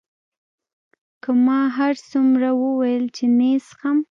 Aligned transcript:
که 1.23 1.29
ما 1.45 1.59
هرڅومره 1.77 2.49
وویل 2.63 3.03
چې 3.15 3.25
نه 3.37 3.45
یې 3.51 3.57
څښم. 3.67 3.97